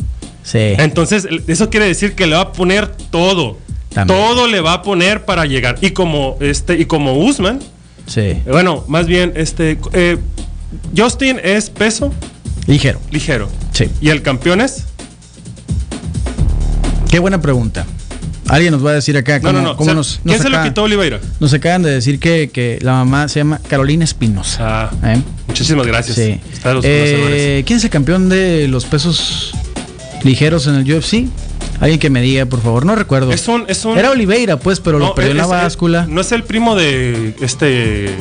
[0.45, 0.60] Sí.
[0.77, 3.58] Entonces, eso quiere decir que le va a poner todo.
[3.93, 4.17] También.
[4.19, 5.77] Todo le va a poner para llegar.
[5.81, 7.60] Y como este, y como Usman,
[8.08, 8.38] Sí.
[8.47, 10.17] bueno, más bien, este eh,
[10.95, 12.13] Justin es peso
[12.67, 12.99] Ligero.
[13.10, 13.49] ligero.
[13.71, 13.89] Sí.
[14.01, 14.84] ¿Y el campeón es?
[17.10, 17.86] Qué buena pregunta.
[18.47, 19.69] Alguien nos va a decir acá No, cómo, no, no.
[19.77, 21.19] cómo O sea, nos, ¿Quién se lo quitó Oliveira?
[21.39, 24.60] Nos acaban de decir que, que la mamá se llama Carolina Espinosa.
[24.62, 25.21] Ah, ¿Eh?
[25.47, 26.15] muchísimas gracias.
[26.15, 26.39] Sí.
[26.53, 27.63] Está los Eh.
[27.65, 29.51] ¿Quién es el campeón de los pesos
[30.23, 31.25] ligeros en el UFC?
[31.80, 32.86] Alguien que me diga, por favor.
[32.86, 33.32] No recuerdo.
[33.32, 36.06] Es un- es un- Era Oliveira, pues, pero No, lo perdió en la báscula.
[36.10, 38.15] no es el primo de este.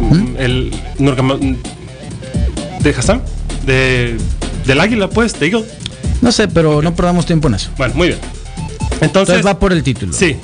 [0.00, 0.36] ¿Mm?
[0.38, 0.70] El.
[2.80, 3.22] De Hassan.
[3.64, 4.16] De,
[4.64, 5.64] del águila, pues, de Eagle.
[6.22, 7.70] No sé, pero no perdamos tiempo en eso.
[7.76, 8.18] Bueno, muy bien.
[9.00, 9.02] Entonces.
[9.02, 10.12] Entonces va por el título.
[10.12, 10.36] Sí.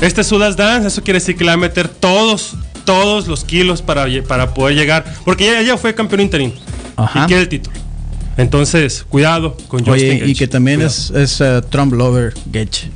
[0.00, 0.86] Este es su last dance.
[0.88, 4.76] Eso quiere decir que le va a meter todos, todos los kilos para, para poder
[4.76, 5.04] llegar.
[5.24, 6.52] Porque ella, ella fue campeón interino.
[6.96, 7.24] Ajá.
[7.24, 7.76] Y quiere el título.
[8.36, 10.94] Entonces, cuidado con Justin Oye, y que también Cuidado.
[10.94, 12.90] es, es eh, Trump Lover Gage.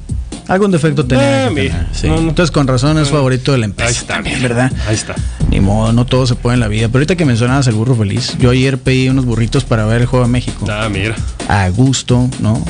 [0.48, 1.48] Algún defecto tenía.
[1.48, 1.78] Que mira.
[1.78, 2.08] tener, sí.
[2.08, 2.28] No, no.
[2.30, 3.88] Entonces, con razón es favorito de la empresa.
[3.88, 4.42] Ahí está, también.
[4.42, 4.72] ¿verdad?
[4.88, 5.14] Ahí está.
[5.48, 6.88] Ni modo, no todo se puede en la vida.
[6.88, 10.06] Pero ahorita que mencionabas el burro feliz, yo ayer pedí unos burritos para ver el
[10.08, 10.66] juego de México.
[10.68, 11.14] Ah, mira.
[11.48, 12.64] a gusto, ¿no?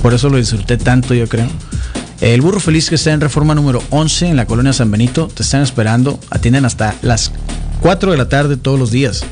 [0.00, 1.46] Por eso lo disfruté tanto, yo creo.
[2.22, 5.42] El burro feliz que está en reforma número 11 en la colonia San Benito, te
[5.42, 7.32] están esperando, atienden hasta las
[7.80, 9.24] 4 de la tarde todos los días.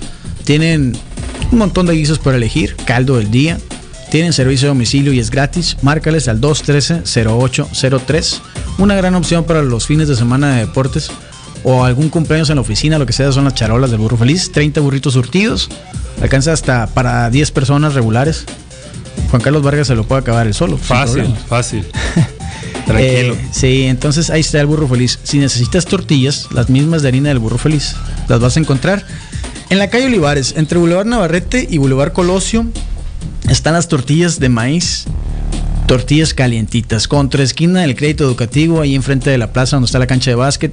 [0.44, 0.94] Tienen
[1.52, 3.59] un montón de guisos para elegir, caldo del día,
[4.11, 5.76] tienen servicio de domicilio y es gratis.
[5.83, 8.40] Márcales al 213-0803.
[8.78, 11.11] Una gran opción para los fines de semana de deportes
[11.64, 14.52] o algún cumpleaños en la oficina, lo que sea, son las charolas del burro feliz.
[14.52, 15.68] 30 burritos surtidos,
[16.22, 18.44] alcanza hasta para 10 personas regulares.
[19.30, 20.76] Juan Carlos Vargas se lo puede acabar el solo.
[20.76, 21.85] Fácil, fácil.
[22.87, 23.35] Tranquilo.
[23.35, 25.18] Eh, sí, entonces ahí está el burro feliz.
[25.22, 27.94] Si necesitas tortillas, las mismas de harina del burro feliz,
[28.28, 29.04] las vas a encontrar
[29.70, 32.66] en la calle Olivares, entre Boulevard Navarrete y Boulevard Colosio.
[33.48, 35.05] Están las tortillas de maíz,
[35.87, 40.07] tortillas calientitas, contra esquina del crédito educativo, ahí enfrente de la plaza donde está la
[40.07, 40.72] cancha de básquet.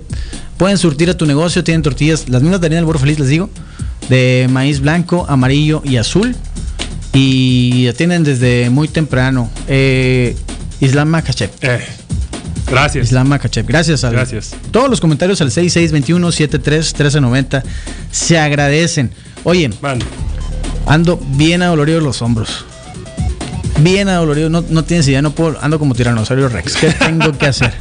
[0.58, 3.30] Pueden surtir a tu negocio, tienen tortillas, las mismas de harina del burro feliz, les
[3.30, 3.49] digo,
[4.10, 6.36] de maíz blanco, amarillo y azul.
[7.13, 9.49] Y atienden desde muy temprano.
[9.67, 10.36] Eh,
[10.80, 11.13] Islam.
[11.15, 11.80] Eh,
[12.71, 13.07] gracias.
[13.07, 13.67] Islam Makachev.
[13.67, 14.55] Gracias, al, Gracias.
[14.71, 17.62] Todos los comentarios al 6621-73-1390
[18.12, 19.12] se agradecen.
[19.43, 19.69] Oye,
[20.86, 22.65] ando bien adolorido de los hombros.
[23.79, 24.49] Bien adolorido.
[24.49, 25.57] No, no tienes idea, no puedo.
[25.62, 26.75] Ando como tiranosaurio Rex.
[26.77, 27.73] ¿Qué tengo que hacer?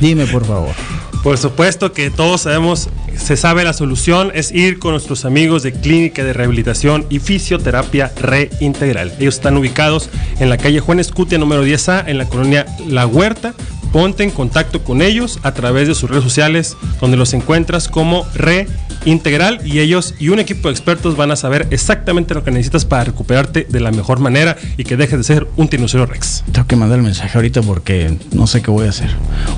[0.00, 0.74] Dime, por favor.
[1.22, 5.72] Por supuesto que todos sabemos, se sabe la solución es ir con nuestros amigos de
[5.72, 9.12] Clínica de Rehabilitación y Fisioterapia Reintegral.
[9.18, 13.52] Ellos están ubicados en la calle Juan Escutia número 10A en la colonia La Huerta.
[13.92, 18.26] Ponte en contacto con ellos a través de sus redes sociales, donde los encuentras como
[18.34, 18.66] Re
[19.04, 22.84] Integral y ellos y un equipo de expertos van a saber exactamente lo que necesitas
[22.84, 26.44] para recuperarte de la mejor manera y que dejes de ser un Tinosaurus Rex.
[26.52, 29.08] Tengo que mandar el mensaje ahorita porque no sé qué voy a hacer.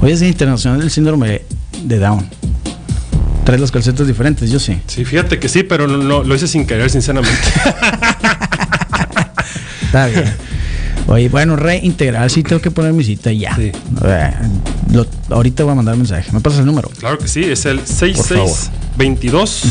[0.00, 1.42] Hoy es Día Internacional del Síndrome
[1.82, 2.28] de Down.
[3.44, 4.80] Traes los calcetos diferentes, yo sí.
[4.86, 7.36] Sí, fíjate que sí, pero no, no, lo hice sin querer, sinceramente.
[9.82, 10.32] Está bien.
[11.12, 13.54] Oye, bueno, reintegral, sí tengo que poner mi cita ya.
[13.54, 13.70] Sí.
[14.00, 14.34] A ver,
[14.92, 16.32] lo- ahorita voy a mandar mensaje.
[16.32, 16.88] ¿Me pasas el número?
[16.98, 17.86] claro que sí, es el favor.
[17.98, 19.62] 6622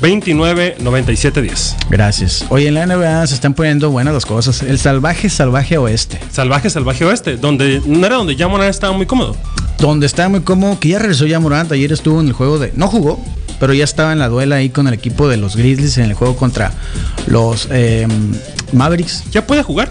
[0.00, 1.76] 29 97 10.
[1.90, 2.44] Gracias.
[2.48, 4.62] Oye, en la NBA se están poniendo buenas las cosas.
[4.62, 6.18] El salvaje, salvaje oeste.
[6.32, 9.36] Salvaje, salvaje oeste, donde no era donde ya Morán estaba muy cómodo.
[9.78, 11.70] Donde está muy cómodo, que ya regresó ya Morant.
[11.72, 12.72] Ayer estuvo en el juego de.
[12.76, 13.22] No jugó,
[13.60, 16.14] pero ya estaba en la duela ahí con el equipo de los Grizzlies en el
[16.14, 16.72] juego contra
[17.26, 18.06] los eh,
[18.72, 19.24] Mavericks.
[19.32, 19.90] Ya puede jugar,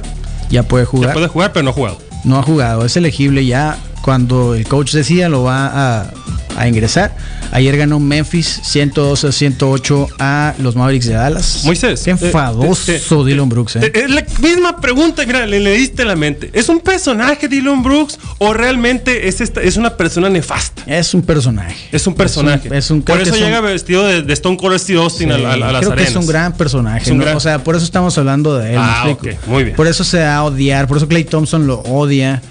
[0.49, 1.09] Ya puede jugar.
[1.09, 1.97] ya puede jugar, pero no ha jugado.
[2.23, 6.13] No ha jugado, es elegible ya cuando el coach decía lo va a,
[6.57, 7.15] a ingresar.
[7.51, 11.61] Ayer ganó Memphis 112 a 108 a los Mavericks de Dallas.
[11.65, 12.01] Moisés.
[12.03, 13.75] Qué eh, enfadoso eh, eh, Dylan Brooks.
[13.77, 13.91] eh, eh.
[14.05, 16.49] Es la misma pregunta, mira, le leíste la mente.
[16.53, 20.83] ¿Es un personaje Dylan Brooks o realmente es, esta, es una persona nefasta?
[20.87, 21.75] Es un personaje.
[21.91, 22.67] Es un personaje.
[22.67, 25.35] Es un- es un- por eso llega vestido de, de Stone Cold Steve Austin a,
[25.35, 25.95] a- a las creo arenas.
[25.95, 27.03] que es un gran personaje.
[27.03, 27.23] Es un ¿no?
[27.23, 28.79] gran- O sea, por eso estamos hablando de él.
[28.79, 29.37] ¿me Ah, explico?
[29.41, 29.75] ok, muy bien.
[29.75, 30.87] Por eso se da a odiar.
[30.87, 32.41] Por eso Clay Thompson lo odia.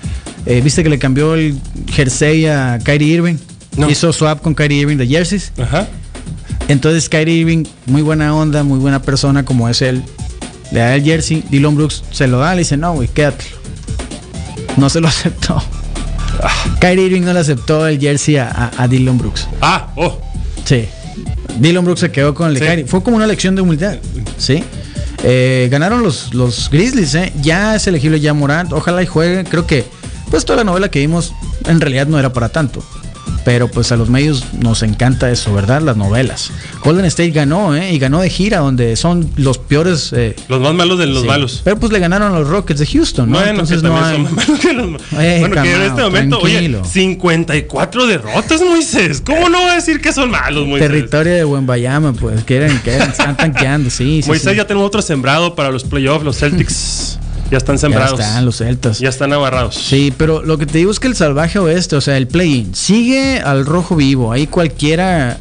[0.46, 1.56] Eh, ¿Viste que le cambió el
[1.90, 3.36] jersey a Kyrie Irving?
[3.76, 3.90] No.
[3.90, 5.52] Hizo swap con Kyrie Irving de jerseys.
[5.60, 5.88] Ajá.
[6.68, 10.02] Entonces Kyrie Irving, muy buena onda, muy buena persona como es él,
[10.72, 13.56] le da el jersey, Dylan Brooks se lo da, le dice, no, güey, quédatelo.
[14.76, 15.62] No se lo aceptó.
[16.80, 19.46] Kyrie Irving no le aceptó el jersey a, a- a Dylan Brooks.
[19.60, 20.18] Ah, oh.
[20.64, 20.86] Sí.
[21.58, 22.64] Dylan Brooks se quedó con el Sí.
[22.64, 22.86] Kyrie.
[22.86, 23.98] Fue como una lección de humildad.
[24.38, 24.64] Sí.
[25.22, 27.32] Eh, ganaron los, los Grizzlies, ¿eh?
[27.40, 28.72] Ya es elegible ya Morant.
[28.72, 29.44] Ojalá y juegue.
[29.44, 29.84] Creo que,
[30.30, 31.32] pues toda la novela que vimos
[31.66, 32.82] en realidad no era para tanto.
[33.44, 35.82] Pero pues a los medios nos encanta eso, ¿verdad?
[35.82, 36.50] Las novelas.
[36.82, 37.92] Golden State ganó, ¿eh?
[37.92, 40.12] Y ganó de gira, donde son los peores.
[40.14, 41.26] eh, Los más malos de los sí.
[41.28, 41.60] malos.
[41.62, 43.36] Pero pues le ganaron a los Rockets de Houston, ¿no?
[43.36, 45.02] Bueno, Entonces que no hay- son más malos que los malos.
[45.18, 46.80] Eh, bueno, que en este momento, tranquilo.
[46.80, 49.20] oye, 54 derrotas, Moisés.
[49.24, 50.88] ¿Cómo no va a decir que son malos, Moisés?
[50.88, 54.28] Territorio de Wembayama, pues quieren, quieren, están tanqueando, sí, sí.
[54.28, 54.56] Moisés, sí.
[54.56, 56.24] ya tenemos otro sembrado para los playoffs.
[56.24, 57.18] Los Celtics
[57.54, 58.18] ya están Ya sembrados.
[58.18, 58.98] están los Celtas.
[58.98, 59.76] Ya están abarrados.
[59.76, 62.74] Sí, pero lo que te digo es que el salvaje oeste, o sea, el play-in,
[62.74, 64.32] sigue al rojo vivo.
[64.32, 65.38] Ahí cualquiera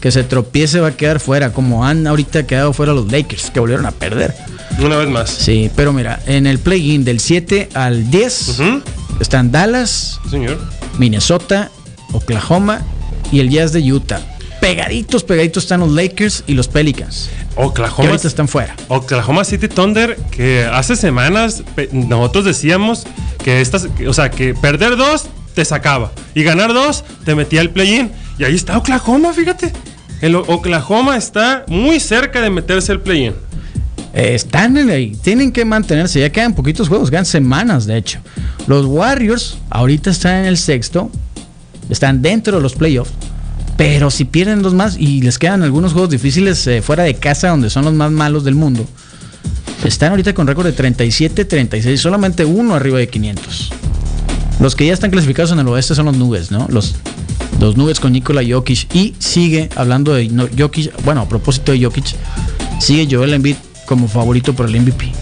[0.00, 3.60] que se tropiece va a quedar fuera, como han ahorita quedado fuera los Lakers, que
[3.60, 4.34] volvieron a perder.
[4.78, 5.30] Una vez más.
[5.30, 8.82] Sí, pero mira, en el play-in del 7 al 10 Ujú.
[9.20, 10.58] están Dallas, señor.
[10.98, 11.70] Minnesota,
[12.12, 12.82] Oklahoma
[13.32, 14.20] y el Jazz de Utah.
[14.64, 18.74] Pegaditos, pegaditos están los Lakers y los Pelicans, que Oklahoma, ahorita están fuera.
[18.88, 23.04] Oklahoma City Thunder, que hace semanas nosotros decíamos
[23.44, 27.60] que estas, que- o sea, que perder dos te sacaba y ganar dos te metía
[27.60, 28.10] al play-in.
[28.38, 29.70] Y ahí está Oklahoma, fíjate.
[30.22, 33.34] El Oklahoma está muy cerca de meterse al play-in.
[34.14, 38.18] Eh, están en ahí, tienen que mantenerse, ya quedan poquitos juegos, quedan semanas de hecho.
[38.66, 41.10] Los Warriors ahorita están en el sexto,
[41.90, 43.12] están dentro de los playoffs,
[43.76, 47.48] pero si pierden dos más y les quedan algunos juegos difíciles eh, fuera de casa
[47.48, 48.86] donde son los más malos del mundo,
[49.84, 53.70] están ahorita con récord de 37-36, solamente uno arriba de 500.
[54.60, 56.66] Los que ya están clasificados en el oeste son los Nuggets, ¿no?
[56.70, 56.94] Los,
[57.60, 61.82] los Nuggets con Nikola Jokic y sigue hablando de no- Jokic, bueno, a propósito de
[61.84, 62.06] Jokic,
[62.80, 63.56] sigue Joel Embiid
[63.86, 65.12] como favorito por el MVP.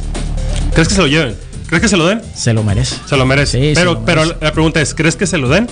[0.75, 1.35] ¿Crees que se lo lleven?
[1.67, 2.21] ¿Crees que se lo den?
[2.35, 2.97] Se lo merece.
[3.09, 3.59] Se lo merece.
[3.59, 4.45] Sí, se pero, lo pero merece.
[4.45, 5.67] la pregunta es, ¿crees que se lo den?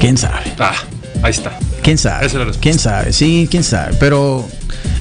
[0.00, 0.52] ¿Quién sabe?
[0.58, 0.74] Ah,
[1.22, 1.58] ahí está.
[1.82, 2.26] ¿Quién sabe?
[2.26, 2.60] Esa es la respuesta.
[2.62, 3.12] ¿Quién sabe?
[3.12, 3.94] Sí, quién sabe.
[4.00, 4.48] Pero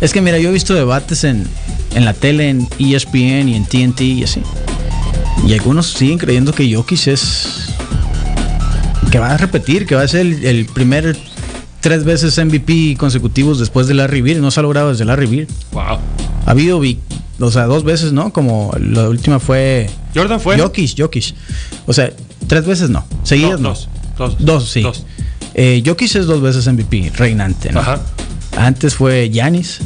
[0.02, 1.48] es que mira, yo he visto debates en,
[1.96, 4.42] en la tele, en ESPN y en TNT y así.
[5.48, 7.74] Y algunos siguen creyendo que Jokic es...
[9.12, 11.18] Que va a repetir, que va a ser el, el primer
[11.80, 14.40] tres veces MVP consecutivos después de Larry Bird.
[14.42, 15.48] No se ha logrado desde Larry Bird.
[15.72, 15.98] Wow.
[16.46, 16.82] Ha habido,
[17.40, 18.32] o sea, dos veces, ¿no?
[18.34, 19.90] Como la última fue...
[20.14, 20.58] Jordan fue.
[20.60, 21.34] Jokic, Jokic.
[21.88, 22.12] O sea,
[22.48, 23.06] tres veces no.
[23.24, 23.70] Seguidas No, no.
[23.70, 23.88] dos.
[24.20, 24.36] Dos.
[24.38, 24.82] Dos, sí.
[24.82, 25.04] Dos.
[25.56, 27.80] Eh, Jokic es dos veces MVP, reinante, ¿no?
[27.80, 28.00] Ajá.
[28.58, 29.80] Antes fue Yanis.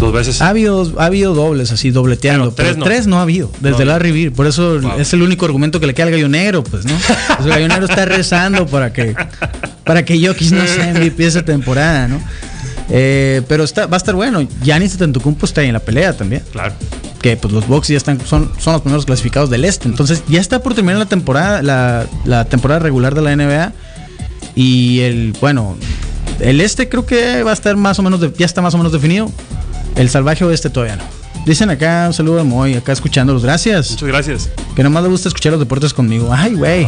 [0.00, 0.40] Dos veces.
[0.42, 2.52] Ha habido, ha habido dobles así, dobleteando.
[2.52, 2.84] Tres pero no.
[2.84, 3.92] tres no ha habido, desde No.
[3.92, 4.32] Larry Bird.
[4.34, 4.98] Por eso Wow.
[5.00, 6.92] es el único argumento que le queda al gallo negro, pues, ¿no?
[7.40, 9.14] El gallo negro está rezando para que,
[9.84, 12.20] para que Jokic no sea MVP esa temporada, ¿no?
[12.90, 14.46] Eh, pero está, va a estar bueno.
[14.62, 16.42] Yanis Antetokounmpo está ahí en la pelea también.
[16.52, 16.74] Claro.
[17.26, 19.88] Que pues los Bucks ya están, son, son los primeros clasificados del este.
[19.88, 23.72] Entonces ya está por terminar la temporada, la, la temporada regular de la NBA.
[24.54, 25.76] Y el, bueno,
[26.38, 28.78] el este creo que va a estar más o menos, de- ya está más o
[28.78, 29.28] menos definido.
[29.96, 31.02] El salvaje oeste todavía no.
[31.46, 33.42] Dicen acá un saludo a Moy, acá escuchándolos.
[33.42, 33.90] Gracias.
[33.90, 34.50] Muchas gracias.
[34.76, 36.32] Que nomás le gusta escuchar los deportes conmigo.
[36.32, 36.86] Ay, güey.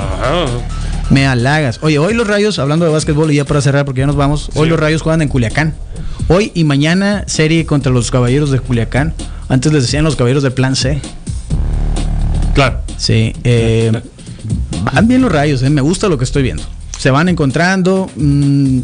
[1.11, 1.81] Me halagas.
[1.83, 4.51] Oye, hoy los Rayos, hablando de básquetbol y ya para cerrar porque ya nos vamos,
[4.55, 5.75] hoy los Rayos juegan en Culiacán.
[6.29, 9.15] Hoy y mañana serie contra los Caballeros de Culiacán.
[9.49, 11.01] Antes les decían los Caballeros del Plan C.
[12.55, 12.81] Claro.
[12.97, 13.33] Sí.
[13.45, 13.93] eh,
[14.93, 16.63] van bien los Rayos, eh, me gusta lo que estoy viendo.
[16.99, 18.11] Se van encontrando.
[18.17, 18.81] mm,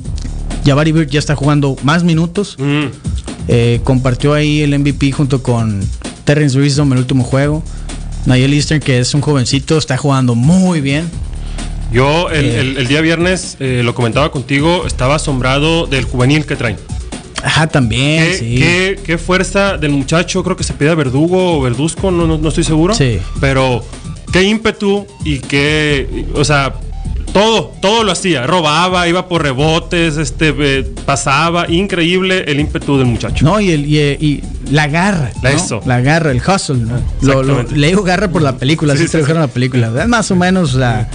[0.64, 2.56] Jabari Bird ya está jugando más minutos.
[2.58, 2.84] Mm.
[3.48, 5.80] Eh, compartió ahí el MVP junto con
[6.24, 7.62] Terrence Wisdom el último juego.
[8.26, 11.10] Nayel Eastern, que es un jovencito, está jugando muy bien.
[11.92, 16.56] Yo el, el- el día viernes, eh, lo comentaba contigo, estaba asombrado del juvenil que
[16.56, 16.76] traen.
[17.44, 18.54] Ajá, también, ¿Qué, sí.
[18.56, 20.42] qué- qué fuerza del muchacho?
[20.42, 22.94] Creo que se pide Verdugo o Verduzco, no, no, no estoy seguro.
[22.94, 23.18] Sí.
[23.40, 23.84] Pero
[24.32, 26.26] qué ímpetu y qué.
[26.34, 26.74] O sea,
[27.34, 28.46] todo, todo lo hacía.
[28.46, 31.68] Robaba, iba por rebotes, este, eh, pasaba.
[31.70, 33.44] Increíble el ímpetu del muchacho.
[33.44, 35.30] No, y, el, y, y la garra.
[35.42, 35.56] La ¿no?
[35.56, 35.80] eso.
[35.84, 36.76] La garra, el hustle.
[36.76, 36.98] ¿no?
[37.20, 39.48] Lo, lo- le digo garra por la película, Sí, así sí, tradujeron sí.
[39.48, 39.92] la película.
[40.02, 41.08] Es más o menos la,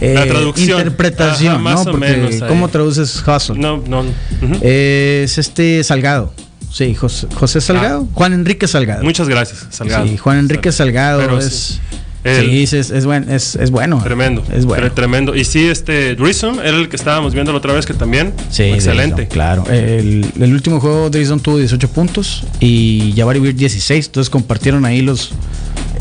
[0.00, 0.78] eh, La traducción.
[0.78, 1.80] interpretación, Ajá, más ¿no?
[1.82, 2.34] o Porque menos.
[2.48, 3.58] ¿cómo traduces hustle?
[3.58, 4.00] No, no.
[4.00, 4.58] ujú.
[4.62, 6.32] Es este Salgado.
[6.70, 8.08] Sí, José, José Salgado.
[8.14, 9.02] Juan Enrique Salgado.
[9.04, 10.06] Muchas gracias, Salgado.
[10.06, 11.78] Sí, Juan Enrique Salgado Pero es.
[11.78, 11.80] sí.
[12.24, 14.00] Es, es, buen- es, es bueno.
[14.02, 14.44] Tremendo.
[14.54, 14.86] Es bueno.
[14.86, 15.34] tre- Tremendo.
[15.34, 18.32] Y sí, este Drisson era el que estábamos viendo la otra vez que también.
[18.48, 19.26] Sí, Excelente.
[19.26, 19.64] Claro.
[19.68, 24.06] El, el último juego Dayson tuvo 18 puntos y Jabari Bird 16.
[24.06, 25.32] Entonces compartieron ahí los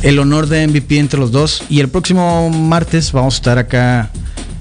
[0.01, 1.63] el honor de MVP entre los dos.
[1.69, 4.12] Y el próximo martes vamos a estar acá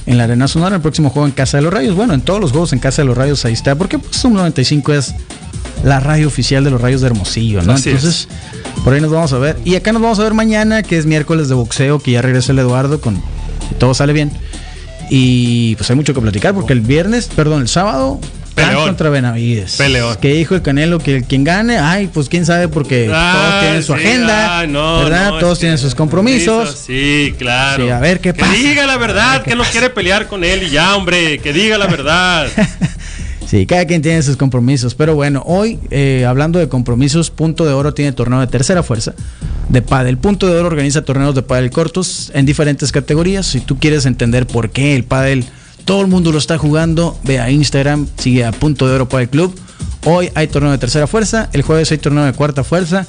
[0.06, 0.76] en la Arena Sonora.
[0.76, 1.94] El próximo juego en Casa de los Rayos.
[1.94, 3.74] Bueno, en todos los juegos en Casa de los Rayos ahí está.
[3.74, 5.14] Porque pues un 95 es
[5.84, 7.72] la radio oficial de los Rayos de Hermosillo, ¿no?
[7.72, 7.96] Así es.
[7.96, 8.28] Entonces,
[8.84, 9.58] por ahí nos vamos a ver.
[9.64, 12.52] Y acá nos vamos a ver mañana, que es miércoles de boxeo, que ya regresa
[12.52, 13.20] el Eduardo con
[13.78, 14.30] todo sale bien.
[15.10, 18.20] Y pues hay mucho que platicar porque el viernes, perdón, el sábado,
[18.66, 18.86] Peleón.
[18.86, 19.76] contra Benavides.
[19.76, 20.16] Peleón.
[20.20, 23.60] Que dijo el Canelo que el- quien gane, ay, pues quién sabe porque todos Ay,
[23.60, 25.30] tienen su sí, agenda, ay, no, ¿verdad?
[25.32, 26.76] no, todos tienen sus compromisos.
[26.86, 27.84] Sí, claro.
[27.84, 28.52] Sí, a ver qué que pasa.
[28.52, 31.86] diga la verdad, que no quiere pelear con él y ya, hombre, que diga la
[31.86, 32.46] verdad.
[33.46, 34.94] Sí, cada quien tiene sus compromisos.
[34.94, 39.12] Pero bueno, hoy, eh, hablando de compromisos, Punto de Oro tiene torneo de tercera fuerza
[39.68, 40.18] de pádel.
[40.18, 43.46] Punto de Oro organiza torneos de pádel cortos en diferentes categorías.
[43.46, 45.44] Si tú quieres entender por qué el pádel
[45.90, 49.28] todo el mundo lo está jugando, ve a Instagram, sigue a Punto de Oro Pádel
[49.28, 49.58] Club.
[50.04, 53.08] Hoy hay torneo de tercera fuerza, el jueves hay torneo de cuarta fuerza.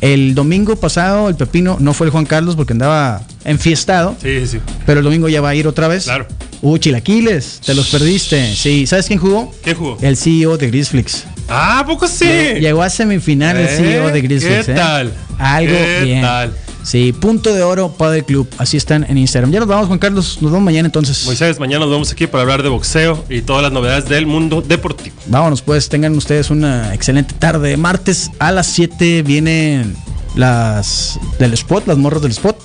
[0.00, 4.58] El domingo pasado el Pepino no fue el Juan Carlos porque andaba enfiestado, Sí, sí.
[4.86, 6.04] pero el domingo ya va a ir otra vez.
[6.04, 6.26] Claro.
[6.62, 8.54] Uh, chilaquiles, te los perdiste.
[8.56, 9.52] Sí, ¿sabes quién jugó?
[9.62, 9.98] ¿Quién jugó?
[10.00, 11.24] El CEO de Grisflix.
[11.46, 12.24] Ah, ¿a poco sí?
[12.24, 14.64] Llegó a semifinal el Eh, CEO de Grizzlies.
[14.64, 14.74] ¿qué ¿eh?
[14.74, 15.12] tal?
[15.38, 16.22] Algo ¿Qué bien.
[16.22, 16.54] tal?
[16.84, 18.46] Sí, punto de oro Padel Club.
[18.58, 19.50] Así están en Instagram.
[19.50, 20.38] Ya nos vamos, Juan Carlos.
[20.42, 21.24] Nos vemos mañana entonces.
[21.24, 24.60] Moisés, mañana nos vemos aquí para hablar de boxeo y todas las novedades del mundo
[24.60, 25.16] deportivo.
[25.26, 25.88] Vámonos, pues.
[25.88, 27.78] Tengan ustedes una excelente tarde.
[27.78, 29.96] Martes a las 7 vienen
[30.36, 32.60] las del spot, las morras del spot.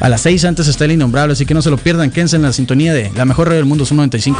[0.00, 2.10] A las 6 antes está el innombrable, así que no se lo pierdan.
[2.10, 4.38] Quédense en la sintonía de la mejor radio del mundo, es un 95.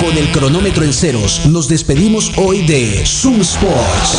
[0.00, 4.18] Con el cronómetro en ceros, nos despedimos hoy de Zoom Sports.